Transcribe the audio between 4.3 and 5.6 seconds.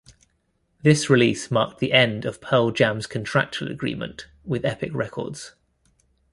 with Epic Records.